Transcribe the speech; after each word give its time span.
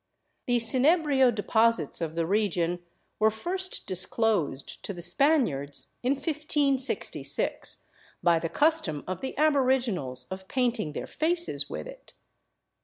The 0.47 0.57
cinebrio 0.57 1.29
deposits 1.29 2.01
of 2.01 2.15
the 2.15 2.25
region 2.25 2.81
were 3.19 3.29
first 3.29 3.85
disclosed 3.85 4.81
to 4.81 4.93
the 4.93 5.03
Spaniards 5.03 5.93
in 6.01 6.13
1566, 6.13 7.83
by 8.23 8.39
the 8.39 8.49
custom 8.49 9.03
of 9.05 9.21
the 9.21 9.37
aboriginals 9.37 10.23
of 10.31 10.47
painting 10.47 10.93
their 10.93 11.05
faces 11.05 11.69
with 11.69 11.85
it. 11.85 12.13